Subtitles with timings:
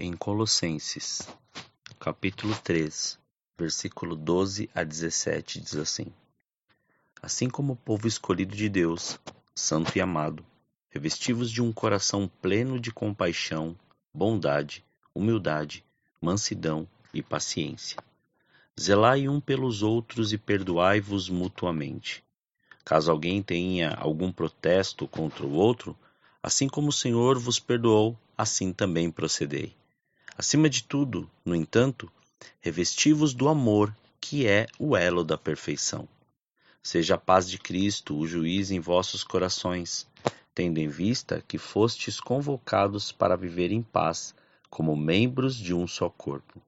[0.00, 1.28] Em Colossenses,
[1.98, 3.18] capítulo 3,
[3.58, 6.06] versículo 12 a 17, diz assim:
[7.20, 9.18] Assim como o povo escolhido de Deus,
[9.52, 10.46] santo e amado,
[10.88, 13.74] revestivos de um coração pleno de compaixão,
[14.14, 15.84] bondade, humildade,
[16.20, 17.98] mansidão e paciência.
[18.80, 22.22] Zelai um pelos outros e perdoai-vos mutuamente.
[22.84, 25.98] Caso alguém tenha algum protesto contra o outro,
[26.40, 29.76] assim como o Senhor vos perdoou, assim também procedei.
[30.40, 32.08] Acima de tudo, no entanto,
[32.60, 36.08] revestivos do amor, que é o elo da perfeição.
[36.80, 40.06] Seja a paz de Cristo o juiz em vossos corações,
[40.54, 44.32] tendo em vista que fostes convocados para viver em paz,
[44.70, 46.62] como membros de um só corpo.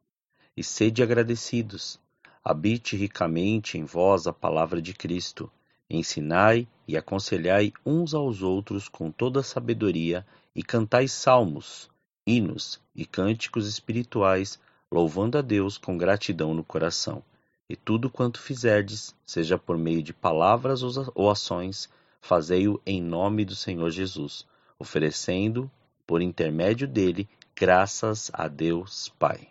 [0.56, 2.00] E sede agradecidos.
[2.42, 5.48] Habite ricamente em vós a palavra de Cristo.
[5.88, 11.88] Ensinai e aconselhai uns aos outros com toda sabedoria, e cantai salmos,
[12.26, 14.58] hinos e cânticos espirituais,
[14.90, 17.22] louvando a Deus com gratidão no coração.
[17.68, 20.82] E tudo quanto fizerdes, seja por meio de palavras
[21.14, 21.88] ou ações,
[22.20, 24.46] fazei-o em nome do Senhor Jesus,
[24.78, 25.70] oferecendo,
[26.06, 29.48] por intermédio dele, graças a Deus Pai.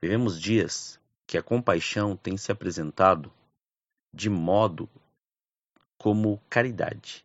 [0.00, 3.32] Vivemos dias que a compaixão tem se apresentado
[4.12, 4.88] de modo
[5.96, 7.24] como caridade,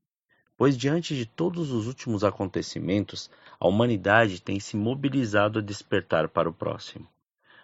[0.64, 6.50] pois diante de todos os últimos acontecimentos, a humanidade tem se mobilizado a despertar para
[6.50, 7.06] o próximo.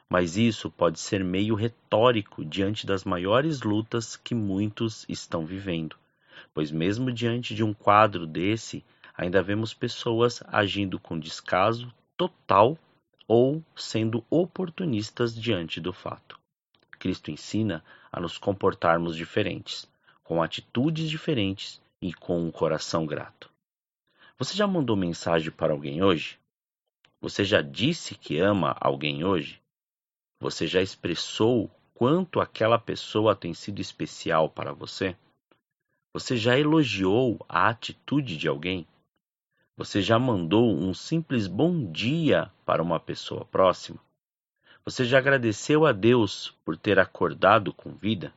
[0.09, 5.95] Mas isso pode ser meio retórico diante das maiores lutas que muitos estão vivendo,
[6.53, 8.83] pois, mesmo diante de um quadro desse,
[9.15, 12.77] ainda vemos pessoas agindo com descaso total
[13.25, 16.37] ou sendo oportunistas diante do fato.
[16.99, 17.81] Cristo ensina
[18.11, 19.87] a nos comportarmos diferentes,
[20.21, 23.49] com atitudes diferentes e com um coração grato.
[24.37, 26.39] Você já mandou mensagem para alguém hoje?
[27.21, 29.61] Você já disse que ama alguém hoje?
[30.39, 35.15] Você já expressou quanto aquela pessoa tem sido especial para você?
[36.13, 38.87] Você já elogiou a atitude de alguém?
[39.75, 43.99] Você já mandou um simples bom dia para uma pessoa próxima?
[44.85, 48.33] Você já agradeceu a Deus por ter acordado com vida?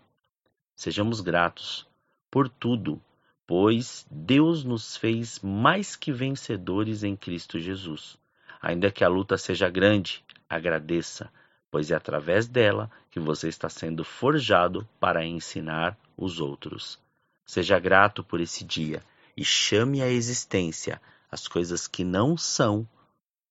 [0.74, 1.86] Sejamos gratos
[2.30, 3.00] por tudo
[3.46, 8.16] pois Deus nos fez mais que vencedores em Cristo Jesus.
[8.60, 11.30] Ainda que a luta seja grande, agradeça,
[11.70, 17.00] pois é através dela que você está sendo forjado para ensinar os outros.
[17.44, 19.02] Seja grato por esse dia
[19.36, 22.86] e chame à existência as coisas que não são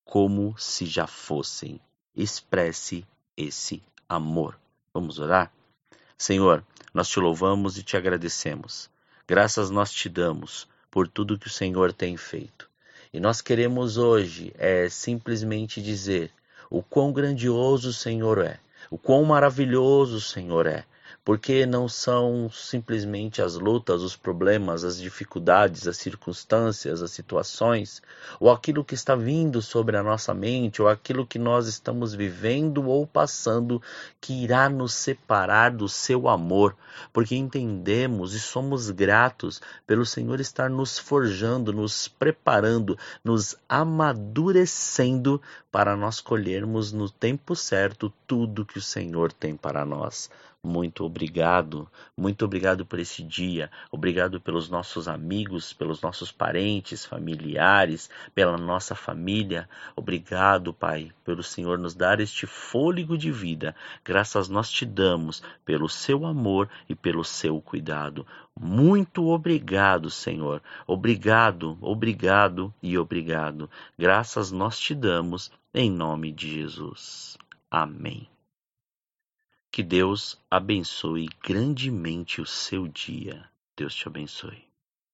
[0.06, 1.80] como se já fossem.
[2.16, 4.58] Expresse esse amor.
[4.94, 5.52] Vamos orar?
[6.18, 8.90] Senhor, nós te louvamos e te agradecemos
[9.32, 12.70] Graças nós te damos por tudo que o Senhor tem feito.
[13.14, 16.30] E nós queremos hoje é simplesmente dizer
[16.70, 18.60] o quão grandioso o Senhor é,
[18.90, 20.84] o quão maravilhoso o Senhor é,
[21.24, 28.02] porque não são simplesmente as lutas, os problemas, as dificuldades, as circunstâncias, as situações,
[28.40, 32.88] ou aquilo que está vindo sobre a nossa mente, ou aquilo que nós estamos vivendo
[32.88, 33.82] ou passando,
[34.20, 36.76] que irá nos separar do seu amor,
[37.14, 45.40] porque entendemos e somos gratos pelo Senhor estar nos forjando, nos preparando, nos amadurecendo
[45.72, 50.30] para nós colhermos no tempo certo tudo que o Senhor tem para nós.
[50.64, 58.10] Muito obrigado, muito obrigado por esse dia, obrigado pelos nossos amigos, pelos nossos parentes, familiares,
[58.34, 59.70] pela nossa família.
[59.96, 63.76] Obrigado, Pai, pelo Senhor nos dar este fôlego de vida.
[64.04, 68.26] Graças nós te damos pelo seu amor e pelo seu cuidado.
[68.58, 70.62] Muito obrigado, Senhor.
[70.88, 73.70] Obrigado, obrigado e obrigado.
[74.00, 77.38] Graças nós te damos em nome de Jesus.
[77.70, 78.28] Amém.
[79.72, 83.50] Que Deus abençoe grandemente o seu dia.
[83.78, 84.71] Deus te abençoe.